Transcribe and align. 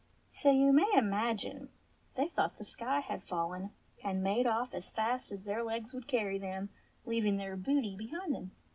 As 0.31 0.43
you 0.45 0.73
may 0.73 0.89
imagine, 0.95 1.69
they 2.15 2.27
thought 2.27 2.57
the 2.57 2.63
sky 2.63 3.01
had 3.01 3.21
fallen, 3.21 3.69
and 4.03 4.23
made 4.23 4.47
off 4.47 4.73
as 4.73 4.89
fast 4.89 5.31
as 5.31 5.43
their 5.43 5.63
legs 5.63 5.93
would 5.93 6.07
carry 6.07 6.39
them, 6.39 6.69
leaving 7.05 7.37
their 7.37 7.55
booty 7.55 7.95
behind 7.95 8.33
them. 8.33 8.49